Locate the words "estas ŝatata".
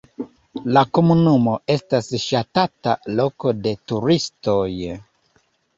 1.75-2.97